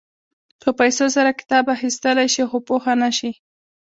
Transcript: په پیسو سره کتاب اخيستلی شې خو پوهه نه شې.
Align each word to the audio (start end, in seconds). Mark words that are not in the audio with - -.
په 0.61 0.69
پیسو 0.79 1.05
سره 1.15 1.37
کتاب 1.39 1.65
اخيستلی 1.77 2.27
شې 2.33 2.43
خو 2.49 2.57
پوهه 2.67 2.93
نه 3.01 3.09
شې. 3.17 3.31